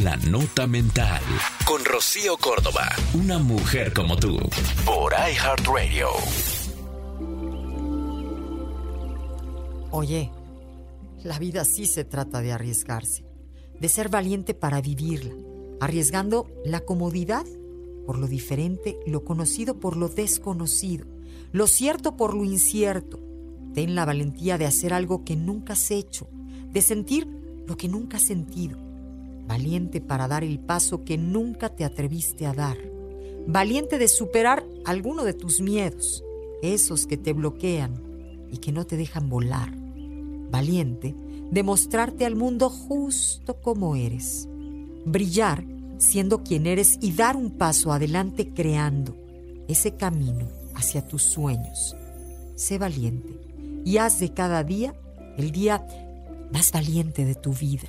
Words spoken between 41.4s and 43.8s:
de mostrarte al mundo justo